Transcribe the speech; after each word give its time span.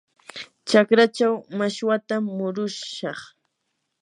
chakraachaw 0.69 1.35
mashwatam 1.57 2.23
murushaq. 2.37 3.19